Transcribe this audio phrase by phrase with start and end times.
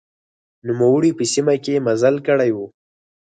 [0.67, 2.57] نوموړي په سیمه کې مزل کړی و.